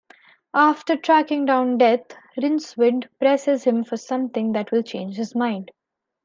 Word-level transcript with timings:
After 0.55 0.95
tracking 0.97 1.45
down 1.45 1.77
Death, 1.77 2.15
Rincewind 2.35 3.07
presses 3.19 3.65
him 3.65 3.83
for 3.83 3.97
something 3.97 4.53
that 4.53 4.71
will 4.71 4.81
change 4.81 5.15
his 5.17 5.35
mind. 5.35 5.69